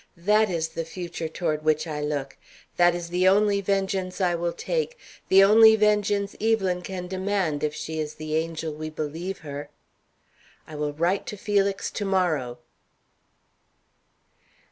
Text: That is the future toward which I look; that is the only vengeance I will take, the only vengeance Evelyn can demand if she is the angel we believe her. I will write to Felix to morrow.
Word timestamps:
That 0.17 0.49
is 0.49 0.69
the 0.69 0.83
future 0.83 1.27
toward 1.27 1.63
which 1.63 1.85
I 1.85 2.01
look; 2.01 2.35
that 2.75 2.95
is 2.95 3.09
the 3.09 3.27
only 3.27 3.61
vengeance 3.61 4.19
I 4.19 4.33
will 4.33 4.51
take, 4.51 4.97
the 5.29 5.43
only 5.43 5.75
vengeance 5.75 6.35
Evelyn 6.41 6.81
can 6.81 7.05
demand 7.05 7.63
if 7.63 7.75
she 7.75 7.99
is 7.99 8.15
the 8.15 8.35
angel 8.35 8.73
we 8.73 8.89
believe 8.89 9.41
her. 9.45 9.69
I 10.65 10.73
will 10.75 10.93
write 10.93 11.27
to 11.27 11.37
Felix 11.37 11.91
to 11.91 12.03
morrow. 12.05 12.57